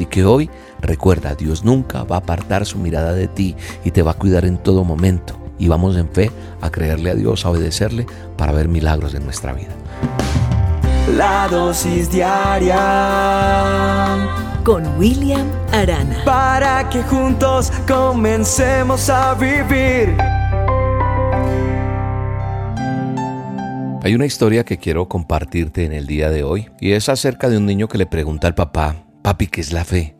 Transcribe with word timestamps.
Así 0.00 0.06
que 0.06 0.24
hoy 0.24 0.48
recuerda, 0.80 1.34
Dios 1.34 1.62
nunca 1.62 2.04
va 2.04 2.16
a 2.16 2.20
apartar 2.20 2.64
su 2.64 2.78
mirada 2.78 3.12
de 3.12 3.28
ti 3.28 3.54
y 3.84 3.90
te 3.90 4.00
va 4.00 4.12
a 4.12 4.14
cuidar 4.14 4.46
en 4.46 4.56
todo 4.56 4.82
momento. 4.82 5.38
Y 5.58 5.68
vamos 5.68 5.94
en 5.98 6.08
fe 6.08 6.30
a 6.62 6.70
creerle 6.70 7.10
a 7.10 7.14
Dios, 7.14 7.44
a 7.44 7.50
obedecerle 7.50 8.06
para 8.38 8.52
ver 8.52 8.66
milagros 8.68 9.12
en 9.12 9.24
nuestra 9.24 9.52
vida. 9.52 9.74
La 11.18 11.48
dosis 11.48 12.10
diaria 12.10 12.78
con 14.64 14.86
William 14.98 15.46
Arana. 15.70 16.24
Para 16.24 16.88
que 16.88 17.02
juntos 17.02 17.70
comencemos 17.86 19.10
a 19.10 19.34
vivir. 19.34 20.16
Hay 24.02 24.14
una 24.14 24.24
historia 24.24 24.64
que 24.64 24.78
quiero 24.78 25.10
compartirte 25.10 25.84
en 25.84 25.92
el 25.92 26.06
día 26.06 26.30
de 26.30 26.42
hoy 26.42 26.70
y 26.80 26.92
es 26.92 27.10
acerca 27.10 27.50
de 27.50 27.58
un 27.58 27.66
niño 27.66 27.86
que 27.86 27.98
le 27.98 28.06
pregunta 28.06 28.46
al 28.46 28.54
papá, 28.54 29.09
papi, 29.22 29.46
¿qué 29.46 29.60
es 29.60 29.72
la 29.72 29.84
fe? 29.84 30.16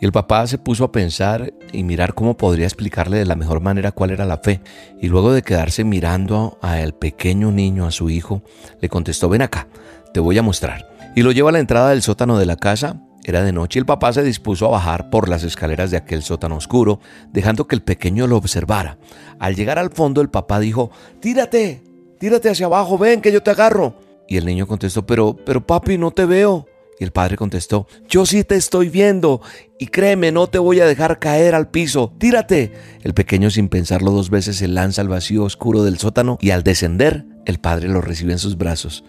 Y 0.00 0.06
el 0.06 0.12
papá 0.12 0.46
se 0.46 0.56
puso 0.56 0.84
a 0.84 0.92
pensar 0.92 1.52
y 1.72 1.84
mirar 1.84 2.14
cómo 2.14 2.36
podría 2.36 2.64
explicarle 2.64 3.18
de 3.18 3.26
la 3.26 3.36
mejor 3.36 3.60
manera 3.60 3.92
cuál 3.92 4.10
era 4.10 4.24
la 4.24 4.38
fe. 4.38 4.62
Y 5.00 5.08
luego 5.08 5.32
de 5.32 5.42
quedarse 5.42 5.84
mirando 5.84 6.58
al 6.62 6.94
pequeño 6.94 7.52
niño, 7.52 7.86
a 7.86 7.90
su 7.90 8.08
hijo, 8.08 8.42
le 8.80 8.88
contestó, 8.88 9.28
ven 9.28 9.42
acá, 9.42 9.68
te 10.14 10.20
voy 10.20 10.38
a 10.38 10.42
mostrar. 10.42 10.88
Y 11.14 11.22
lo 11.22 11.32
lleva 11.32 11.50
a 11.50 11.52
la 11.52 11.58
entrada 11.58 11.90
del 11.90 12.02
sótano 12.02 12.38
de 12.38 12.46
la 12.46 12.56
casa. 12.56 13.02
Era 13.24 13.42
de 13.42 13.52
noche 13.52 13.78
y 13.78 13.80
el 13.80 13.86
papá 13.86 14.14
se 14.14 14.22
dispuso 14.22 14.64
a 14.64 14.70
bajar 14.70 15.10
por 15.10 15.28
las 15.28 15.44
escaleras 15.44 15.90
de 15.90 15.98
aquel 15.98 16.22
sótano 16.22 16.56
oscuro, 16.56 17.00
dejando 17.30 17.66
que 17.66 17.76
el 17.76 17.82
pequeño 17.82 18.26
lo 18.26 18.38
observara. 18.38 18.96
Al 19.38 19.54
llegar 19.54 19.78
al 19.78 19.90
fondo 19.90 20.22
el 20.22 20.30
papá 20.30 20.58
dijo, 20.58 20.90
tírate, 21.20 21.82
tírate 22.18 22.48
hacia 22.48 22.64
abajo, 22.64 22.96
ven 22.96 23.20
que 23.20 23.30
yo 23.30 23.42
te 23.42 23.50
agarro. 23.50 23.96
Y 24.26 24.38
el 24.38 24.46
niño 24.46 24.66
contestó, 24.66 25.04
pero, 25.04 25.36
pero 25.44 25.66
papi, 25.66 25.98
no 25.98 26.10
te 26.10 26.24
veo. 26.24 26.66
Y 27.00 27.04
el 27.04 27.12
padre 27.12 27.38
contestó, 27.38 27.88
yo 28.10 28.26
sí 28.26 28.44
te 28.44 28.56
estoy 28.56 28.90
viendo 28.90 29.40
y 29.78 29.86
créeme, 29.86 30.32
no 30.32 30.48
te 30.48 30.58
voy 30.58 30.80
a 30.80 30.86
dejar 30.86 31.18
caer 31.18 31.54
al 31.54 31.70
piso, 31.70 32.12
tírate. 32.18 32.72
El 33.00 33.14
pequeño 33.14 33.48
sin 33.48 33.70
pensarlo 33.70 34.10
dos 34.10 34.28
veces 34.28 34.56
se 34.56 34.68
lanza 34.68 35.00
al 35.00 35.08
vacío 35.08 35.44
oscuro 35.44 35.82
del 35.82 35.96
sótano 35.96 36.36
y 36.42 36.50
al 36.50 36.62
descender, 36.62 37.24
el 37.46 37.58
padre 37.58 37.88
lo 37.88 38.02
recibe 38.02 38.32
en 38.32 38.38
sus 38.38 38.58
brazos. 38.58 39.02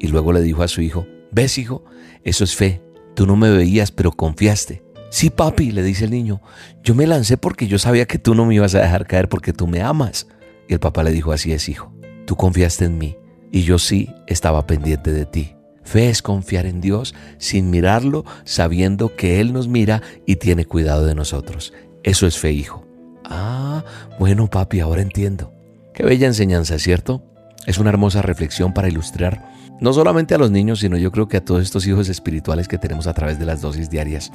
Y 0.00 0.08
luego 0.08 0.32
le 0.32 0.40
dijo 0.40 0.64
a 0.64 0.68
su 0.68 0.82
hijo, 0.82 1.06
ves 1.30 1.56
hijo, 1.56 1.84
eso 2.24 2.42
es 2.42 2.56
fe, 2.56 2.82
tú 3.14 3.28
no 3.28 3.36
me 3.36 3.48
veías 3.48 3.92
pero 3.92 4.10
confiaste. 4.10 4.82
Sí, 5.10 5.30
papi, 5.30 5.70
le 5.70 5.84
dice 5.84 6.06
el 6.06 6.10
niño, 6.10 6.42
yo 6.82 6.96
me 6.96 7.06
lancé 7.06 7.36
porque 7.36 7.68
yo 7.68 7.78
sabía 7.78 8.06
que 8.06 8.18
tú 8.18 8.34
no 8.34 8.44
me 8.44 8.56
ibas 8.56 8.74
a 8.74 8.80
dejar 8.80 9.06
caer 9.06 9.28
porque 9.28 9.52
tú 9.52 9.68
me 9.68 9.82
amas. 9.82 10.26
Y 10.68 10.72
el 10.72 10.80
papá 10.80 11.04
le 11.04 11.12
dijo, 11.12 11.30
así 11.30 11.52
es 11.52 11.68
hijo, 11.68 11.94
tú 12.26 12.34
confiaste 12.34 12.86
en 12.86 12.98
mí 12.98 13.16
y 13.52 13.62
yo 13.62 13.78
sí 13.78 14.10
estaba 14.26 14.66
pendiente 14.66 15.12
de 15.12 15.26
ti. 15.26 15.55
Fe 15.86 16.10
es 16.10 16.20
confiar 16.20 16.66
en 16.66 16.82
Dios 16.82 17.14
sin 17.38 17.70
mirarlo, 17.70 18.26
sabiendo 18.44 19.16
que 19.16 19.40
Él 19.40 19.54
nos 19.54 19.68
mira 19.68 20.02
y 20.26 20.36
tiene 20.36 20.66
cuidado 20.66 21.06
de 21.06 21.14
nosotros. 21.14 21.72
Eso 22.02 22.26
es 22.26 22.38
fe, 22.38 22.52
hijo. 22.52 22.84
Ah, 23.24 23.84
bueno, 24.18 24.48
papi, 24.50 24.80
ahora 24.80 25.00
entiendo. 25.00 25.52
Qué 25.94 26.04
bella 26.04 26.26
enseñanza, 26.26 26.78
¿cierto? 26.78 27.22
Es 27.66 27.78
una 27.78 27.90
hermosa 27.90 28.20
reflexión 28.20 28.74
para 28.74 28.88
ilustrar 28.88 29.54
no 29.80 29.92
solamente 29.92 30.34
a 30.34 30.38
los 30.38 30.50
niños, 30.50 30.80
sino 30.80 30.96
yo 30.96 31.10
creo 31.12 31.28
que 31.28 31.38
a 31.38 31.44
todos 31.44 31.62
estos 31.62 31.86
hijos 31.86 32.08
espirituales 32.08 32.68
que 32.68 32.78
tenemos 32.78 33.06
a 33.06 33.14
través 33.14 33.38
de 33.38 33.46
las 33.46 33.60
dosis 33.60 33.90
diarias, 33.90 34.32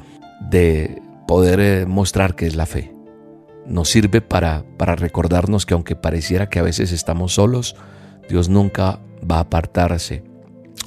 de 0.50 1.00
poder 1.26 1.60
eh, 1.60 1.86
mostrar 1.86 2.34
que 2.34 2.46
es 2.46 2.56
la 2.56 2.66
fe 2.66 2.92
nos 3.66 3.90
sirve 3.90 4.20
para, 4.20 4.64
para 4.76 4.96
recordarnos 4.96 5.66
que 5.66 5.74
aunque 5.74 5.96
pareciera 5.96 6.48
que 6.48 6.58
a 6.58 6.62
veces 6.62 6.92
estamos 6.92 7.34
solos, 7.34 7.76
Dios 8.28 8.48
nunca 8.48 9.00
va 9.28 9.36
a 9.36 9.40
apartarse. 9.40 10.24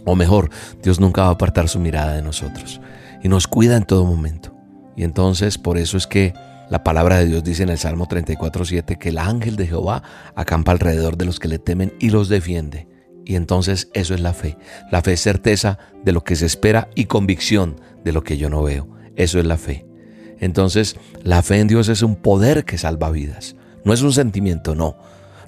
O 0.05 0.15
mejor, 0.15 0.49
Dios 0.81 0.99
nunca 0.99 1.23
va 1.23 1.29
a 1.29 1.31
apartar 1.31 1.67
su 1.67 1.79
mirada 1.79 2.13
de 2.13 2.21
nosotros. 2.21 2.79
Y 3.23 3.27
nos 3.27 3.47
cuida 3.47 3.75
en 3.75 3.85
todo 3.85 4.05
momento. 4.05 4.55
Y 4.95 5.03
entonces 5.03 5.57
por 5.57 5.77
eso 5.77 5.97
es 5.97 6.07
que 6.07 6.33
la 6.69 6.83
palabra 6.83 7.17
de 7.17 7.25
Dios 7.25 7.43
dice 7.43 7.63
en 7.63 7.69
el 7.69 7.77
Salmo 7.77 8.07
34.7 8.07 8.97
que 8.97 9.09
el 9.09 9.17
ángel 9.17 9.55
de 9.55 9.67
Jehová 9.67 10.03
acampa 10.35 10.71
alrededor 10.71 11.17
de 11.17 11.25
los 11.25 11.39
que 11.39 11.47
le 11.47 11.59
temen 11.59 11.93
y 11.99 12.09
los 12.09 12.29
defiende. 12.29 12.87
Y 13.25 13.35
entonces 13.35 13.89
eso 13.93 14.13
es 14.13 14.21
la 14.21 14.33
fe. 14.33 14.57
La 14.91 15.01
fe 15.01 15.13
es 15.13 15.21
certeza 15.21 15.79
de 16.03 16.11
lo 16.11 16.23
que 16.23 16.35
se 16.35 16.45
espera 16.45 16.89
y 16.95 17.05
convicción 17.05 17.81
de 18.03 18.13
lo 18.13 18.23
que 18.23 18.37
yo 18.37 18.49
no 18.49 18.63
veo. 18.63 18.87
Eso 19.15 19.39
es 19.39 19.45
la 19.45 19.57
fe. 19.57 19.85
Entonces, 20.39 20.97
la 21.23 21.41
fe 21.41 21.59
en 21.59 21.67
Dios 21.67 21.87
es 21.89 22.01
un 22.01 22.15
poder 22.15 22.65
que 22.65 22.77
salva 22.77 23.09
vidas. 23.09 23.55
No 23.83 23.93
es 23.93 24.01
un 24.01 24.11
sentimiento, 24.11 24.75
no. 24.75 24.97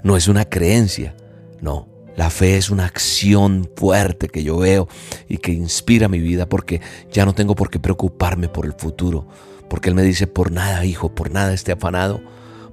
No 0.02 0.16
es 0.16 0.28
una 0.28 0.44
creencia, 0.44 1.14
no. 1.60 1.88
La 2.18 2.30
fe 2.30 2.56
es 2.56 2.68
una 2.68 2.84
acción 2.84 3.70
fuerte 3.76 4.28
que 4.28 4.42
yo 4.42 4.58
veo 4.58 4.88
y 5.28 5.38
que 5.38 5.52
inspira 5.52 6.08
mi 6.08 6.18
vida 6.18 6.48
porque 6.48 6.80
ya 7.12 7.24
no 7.24 7.32
tengo 7.32 7.54
por 7.54 7.70
qué 7.70 7.78
preocuparme 7.78 8.48
por 8.48 8.66
el 8.66 8.72
futuro. 8.72 9.28
Porque 9.70 9.90
Él 9.90 9.94
me 9.94 10.02
dice, 10.02 10.26
por 10.26 10.50
nada, 10.50 10.84
hijo, 10.84 11.14
por 11.14 11.30
nada 11.30 11.54
esté 11.54 11.70
afanado. 11.70 12.20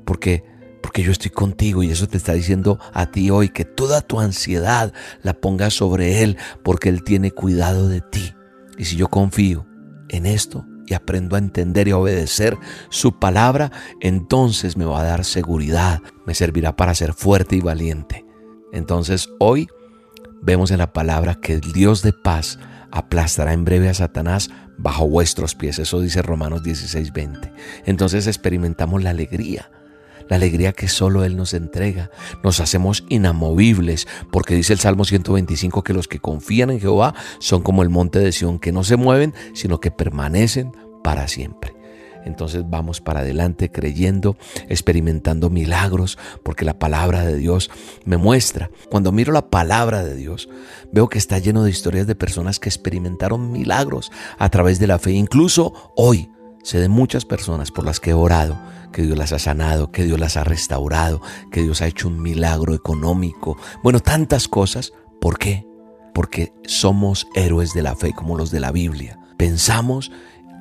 Porque, 0.04 0.44
porque 0.82 1.04
yo 1.04 1.12
estoy 1.12 1.30
contigo 1.30 1.84
y 1.84 1.92
eso 1.92 2.08
te 2.08 2.18
está 2.18 2.34
diciendo 2.34 2.80
a 2.92 3.12
ti 3.12 3.30
hoy 3.30 3.50
que 3.50 3.66
toda 3.66 4.02
tu 4.02 4.20
ansiedad 4.20 4.94
la 5.22 5.36
pongas 5.36 5.76
sobre 5.76 6.24
Él 6.24 6.38
porque 6.64 6.90
Él 6.90 7.04
tiene 7.04 7.30
cuidado 7.30 7.88
de 7.88 8.02
ti. 8.02 8.34
Y 8.80 8.86
si 8.86 8.96
yo 8.96 9.10
confío 9.10 9.68
en 10.10 10.26
esto, 10.26 10.66
y 10.88 10.96
aprendo 10.96 11.36
a 11.36 11.40
entender 11.40 11.88
y 11.88 11.92
a 11.92 11.98
obedecer 11.98 12.58
su 12.90 13.20
palabra, 13.20 13.72
entonces 14.02 14.76
me 14.76 14.86
va 14.86 15.02
a 15.02 15.06
dar 15.06 15.24
seguridad, 15.24 16.02
me 16.26 16.34
servirá 16.34 16.76
para 16.76 16.96
ser 16.96 17.14
fuerte 17.14 17.56
y 17.56 17.62
valiente. 17.62 18.25
Entonces 18.76 19.30
hoy 19.40 19.68
vemos 20.42 20.70
en 20.70 20.78
la 20.78 20.94
palabra 20.94 21.36
que 21.36 21.54
el 21.54 21.62
Dios 21.62 22.04
de 22.04 22.14
paz 22.14 22.60
aplastará 22.92 23.54
en 23.54 23.66
breve 23.66 23.90
a 23.90 23.94
Satanás 23.94 24.52
bajo 24.78 25.08
vuestros 25.08 25.56
pies. 25.56 25.80
Eso 25.80 26.02
dice 26.02 26.22
Romanos 26.22 26.62
16:20. 26.62 27.52
Entonces 27.86 28.28
experimentamos 28.28 29.02
la 29.02 29.10
alegría 29.10 29.72
la 30.30 30.38
alegría 30.38 30.74
que 30.74 30.88
solo 30.88 31.24
Él 31.24 31.38
nos 31.38 31.54
entrega. 31.54 32.10
Nos 32.44 32.60
hacemos 32.60 33.04
inamovibles, 33.10 34.08
porque 34.32 34.56
dice 34.56 34.74
el 34.74 34.80
Salmo 34.80 35.06
125 35.06 35.84
que 35.84 35.94
los 35.94 36.08
que 36.08 36.20
confían 36.20 36.72
en 36.72 36.80
Jehová 36.80 37.14
son 37.40 37.62
como 37.62 37.84
el 37.84 37.90
monte 37.90 38.18
de 38.18 38.32
Sión, 38.32 38.58
que 38.58 38.72
no 38.72 38.84
se 38.84 38.96
mueven, 38.96 39.36
sino 39.54 39.80
que 39.80 39.92
permanecen 39.92 40.72
para 41.04 41.28
siempre. 41.28 41.75
Entonces 42.26 42.64
vamos 42.68 43.02
para 43.02 43.22
adelante 43.22 43.72
creyendo, 43.72 44.38
experimentando 44.68 45.50
milagros, 45.50 46.18
porque 46.44 46.66
la 46.66 46.80
palabra 46.80 47.24
de 47.24 47.38
Dios 47.38 47.70
me 48.04 48.18
muestra. 48.18 48.70
Cuando 48.90 49.12
miro 49.12 49.32
la 49.32 49.50
palabra 49.50 50.04
de 50.04 50.16
Dios, 50.16 50.50
veo 50.92 51.08
que 51.08 51.18
está 51.18 51.40
lleno 51.40 51.64
de 51.64 51.70
historias 51.70 52.08
de 52.08 52.16
personas 52.16 52.60
que 52.60 52.70
experimentaron 52.70 53.52
milagros 53.52 54.12
a 54.38 54.50
través 54.50 54.80
de 54.80 54.88
la 54.88 55.00
fe. 55.00 55.12
Incluso 55.12 55.94
hoy 55.96 56.30
sé 56.64 56.80
de 56.80 56.90
muchas 56.90 57.26
personas 57.26 57.72
por 57.72 57.86
las 57.86 58.00
que 58.00 58.10
he 58.10 58.14
orado 58.14 58.60
que 58.96 59.02
Dios 59.02 59.18
las 59.18 59.34
ha 59.34 59.40
sanado, 59.40 59.92
que 59.92 60.06
Dios 60.06 60.18
las 60.18 60.38
ha 60.38 60.46
restaurado, 60.46 61.22
que 61.52 61.62
Dios 61.62 61.82
ha 61.82 61.88
hecho 61.88 62.08
un 62.08 62.22
milagro 62.22 62.74
económico. 62.74 63.58
Bueno, 63.84 64.00
tantas 64.00 64.48
cosas. 64.48 64.94
¿Por 65.20 65.38
qué? 65.38 65.68
Porque 66.14 66.54
somos 66.66 67.28
héroes 67.36 67.74
de 67.74 67.82
la 67.82 67.98
fe 67.98 68.14
como 68.14 68.38
los 68.38 68.52
de 68.52 68.62
la 68.62 68.72
Biblia. 68.72 69.20
Pensamos, 69.36 70.14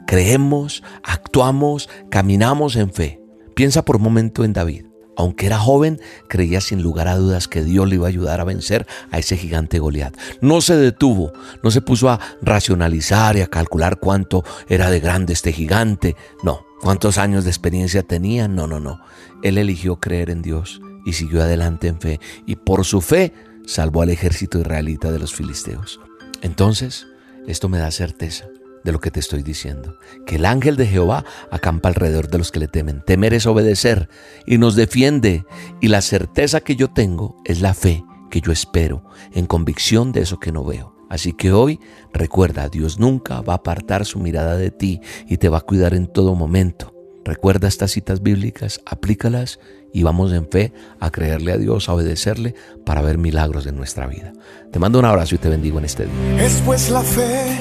creemos, 0.06 0.82
actuamos, 1.03 1.88
caminamos 2.10 2.76
en 2.76 2.92
fe. 2.92 3.20
Piensa 3.54 3.84
por 3.84 3.97
un 3.97 4.03
momento 4.03 4.44
en 4.44 4.53
David. 4.53 4.87
Aunque 5.16 5.47
era 5.47 5.59
joven, 5.59 6.00
creía 6.28 6.60
sin 6.60 6.82
lugar 6.82 7.06
a 7.06 7.16
dudas 7.16 7.47
que 7.47 7.62
Dios 7.62 7.88
le 7.88 7.97
iba 7.97 8.06
a 8.06 8.09
ayudar 8.09 8.41
a 8.41 8.44
vencer 8.44 8.87
a 9.12 9.19
ese 9.19 9.37
gigante 9.37 9.78
Goliat. 9.78 10.16
No 10.41 10.60
se 10.60 10.76
detuvo, 10.76 11.32
no 11.62 11.70
se 11.70 11.81
puso 11.81 12.10
a 12.10 12.19
racionalizar 12.43 13.37
y 13.37 13.41
a 13.41 13.47
calcular 13.47 14.00
cuánto 14.00 14.44
era 14.69 14.91
de 14.91 14.98
grande 14.98 15.32
este 15.32 15.53
gigante. 15.53 16.16
No, 16.43 16.66
¿Cuántos 16.84 17.16
años 17.16 17.44
de 17.44 17.50
experiencia 17.50 18.03
tenía? 18.03 18.47
No, 18.47 18.66
no, 18.66 18.78
no. 18.78 19.00
Él 19.43 19.56
eligió 19.56 20.00
creer 20.00 20.28
en 20.28 20.43
Dios 20.43 20.82
y 21.06 21.14
siguió 21.14 21.43
adelante 21.43 21.88
en 21.88 21.98
fe 21.98 22.20
y 22.44 22.56
por 22.56 22.84
su 22.84 23.00
fe 23.00 23.32
salvó 23.66 24.03
al 24.03 24.10
ejército 24.10 24.59
israelita 24.59 25.10
de 25.10 25.19
los 25.19 25.34
filisteos. 25.34 25.98
Entonces, 26.43 27.06
esto 27.47 27.70
me 27.70 27.78
da 27.78 27.91
certeza 27.91 28.44
de 28.84 28.92
lo 28.92 29.00
que 29.00 29.10
te 29.10 29.20
estoy 29.20 29.42
diciendo, 29.42 29.98
que 30.26 30.36
el 30.36 30.44
ángel 30.44 30.76
de 30.76 30.86
Jehová 30.86 31.25
acampa 31.50 31.88
alrededor 31.88 32.28
de 32.28 32.38
los 32.38 32.52
que 32.52 32.60
le 32.60 32.69
temen. 32.69 33.02
Temer 33.04 33.34
es 33.34 33.46
obedecer 33.46 34.08
y 34.46 34.58
nos 34.58 34.76
defiende 34.76 35.44
y 35.81 35.88
la 35.88 36.02
certeza 36.02 36.60
que 36.60 36.76
yo 36.76 36.90
tengo 36.90 37.36
es 37.44 37.60
la 37.60 37.75
fe 37.75 38.04
que 38.31 38.40
yo 38.40 38.52
espero 38.52 39.04
en 39.32 39.46
convicción 39.46 40.12
de 40.12 40.22
eso 40.22 40.38
que 40.38 40.52
no 40.52 40.64
veo. 40.64 40.94
Así 41.08 41.32
que 41.32 41.52
hoy 41.52 41.81
recuerda, 42.12 42.69
Dios 42.69 42.98
nunca 42.98 43.40
va 43.40 43.54
a 43.54 43.56
apartar 43.56 44.04
su 44.04 44.19
mirada 44.19 44.56
de 44.56 44.70
ti 44.70 45.00
y 45.28 45.37
te 45.37 45.48
va 45.48 45.58
a 45.58 45.62
cuidar 45.62 45.94
en 45.94 46.06
todo 46.06 46.34
momento. 46.34 46.92
Recuerda 47.25 47.69
estas 47.69 47.92
citas 47.92 48.22
bíblicas, 48.22 48.80
aplícalas 48.84 49.58
y 49.94 50.02
vamos 50.02 50.32
en 50.32 50.48
fe 50.50 50.72
a 51.00 51.10
creerle 51.10 51.52
a 51.52 51.56
Dios, 51.56 51.88
a 51.88 51.94
obedecerle 51.94 52.54
para 52.84 53.00
ver 53.00 53.16
milagros 53.16 53.66
en 53.66 53.76
nuestra 53.76 54.06
vida. 54.06 54.32
Te 54.72 54.78
mando 54.78 54.98
un 54.98 55.04
abrazo 55.04 55.37
y 55.37 55.38
te 55.38 55.48
bendigo 55.48 55.78
en 55.78 55.84
este 55.84 56.04
día. 56.04 56.44
Es 56.44 56.60
pues 56.66 56.90
la 56.90 57.00
fe, 57.00 57.56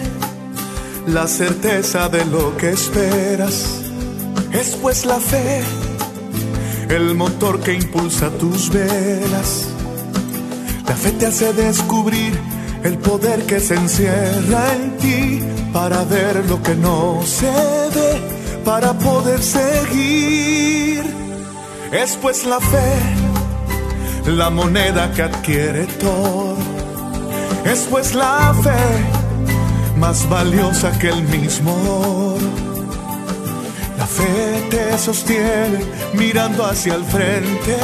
la 1.07 1.27
certeza 1.27 2.09
de 2.09 2.25
lo 2.25 2.55
que 2.57 2.71
esperas. 2.71 3.81
Es 4.51 4.75
pues 4.81 5.05
la 5.05 5.19
fe, 5.19 5.61
el 6.89 7.15
motor 7.15 7.59
que 7.59 7.73
impulsa 7.73 8.29
tus 8.31 8.69
velas. 8.69 9.67
La 10.87 10.95
fe 10.95 11.11
te 11.11 11.27
hace 11.27 11.53
descubrir 11.53 12.39
el 12.83 12.97
poder 12.97 13.45
que 13.45 13.59
se 13.59 13.75
encierra 13.75 14.73
en 14.73 14.97
ti 14.97 15.39
para 15.71 16.03
ver 16.03 16.45
lo 16.47 16.61
que 16.61 16.75
no 16.75 17.21
se 17.25 17.51
ve, 17.95 18.21
para 18.63 18.93
poder 18.93 19.41
seguir. 19.41 21.03
Es 21.91 22.17
pues 22.21 22.45
la 22.45 22.59
fe, 22.59 24.31
la 24.31 24.49
moneda 24.49 25.11
que 25.13 25.23
adquiere 25.23 25.85
todo. 25.99 26.57
Es 27.65 27.87
pues 27.89 28.13
la 28.13 28.53
fe, 28.61 29.22
más 30.03 30.27
valiosa 30.27 30.91
que 30.99 31.07
el 31.07 31.23
mismo 31.23 31.71
oro. 32.33 32.49
La 33.97 34.05
fe 34.05 34.67
te 34.69 34.97
sostiene 34.97 35.79
mirando 36.13 36.65
hacia 36.65 36.95
el 36.95 37.05
frente, 37.05 37.77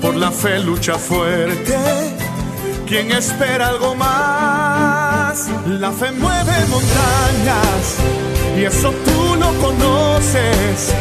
por 0.00 0.14
la 0.14 0.30
fe 0.30 0.60
lucha 0.60 0.94
fuerte 0.94 1.76
quien 2.86 3.10
espera 3.10 3.66
algo 3.70 3.96
más. 3.96 5.48
La 5.66 5.90
fe 5.90 6.12
mueve 6.12 6.56
montañas 6.76 7.84
y 8.56 8.62
eso 8.62 8.90
tú 9.06 9.20
lo 9.42 9.50
conoces. 9.64 10.94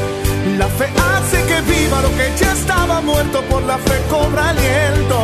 La 0.57 0.67
fe 0.77 0.87
hace 1.11 1.37
que 1.49 1.61
viva 1.73 2.01
lo 2.01 2.09
que 2.17 2.27
ya 2.39 2.53
estaba 2.53 3.01
muerto, 3.01 3.43
por 3.51 3.61
la 3.71 3.77
fe 3.77 3.97
cobra 4.09 4.49
aliento. 4.49 5.19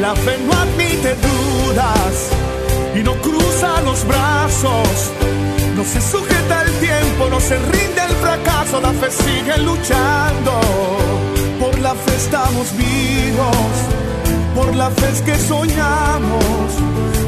La 0.00 0.16
fe 0.16 0.36
no 0.46 0.52
admite 0.64 1.10
dudas 1.26 2.43
y 2.94 3.02
no 3.02 3.14
cruza 3.14 3.80
los 3.82 4.06
brazos. 4.06 5.10
No 5.76 5.84
se 5.84 6.00
sujeta 6.00 6.62
el 6.62 6.72
tiempo, 6.78 7.28
no 7.30 7.40
se 7.40 7.58
rinde 7.58 8.02
el 8.08 8.14
fracaso, 8.16 8.80
la 8.80 8.92
fe 8.92 9.10
sigue 9.10 9.58
luchando. 9.58 10.60
Por 11.60 11.78
la 11.80 11.94
fe 11.94 12.14
estamos 12.16 12.68
vivos 12.76 13.94
por 14.54 14.74
la 14.76 14.90
fe 14.90 15.24
que 15.24 15.36
soñamos, 15.36 16.44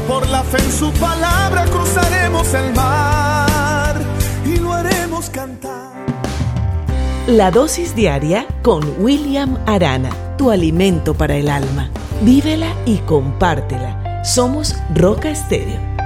por 0.07 0.27
la 0.29 0.43
fe 0.43 0.57
en 0.63 0.71
su 0.71 0.91
palabra 0.93 1.65
cruzaremos 1.65 2.53
el 2.53 2.73
mar 2.73 3.95
y 4.45 4.57
lo 4.57 4.73
haremos 4.73 5.29
cantar. 5.29 6.05
La 7.27 7.51
dosis 7.51 7.93
diaria 7.93 8.47
con 8.61 8.83
William 8.99 9.57
Arana, 9.65 10.09
tu 10.37 10.49
alimento 10.49 11.13
para 11.13 11.35
el 11.35 11.49
alma. 11.49 11.89
Vívela 12.21 12.73
y 12.85 12.97
compártela. 12.99 14.06
Somos 14.27 14.75
Roca 14.93 15.29
Estéreo 15.29 15.96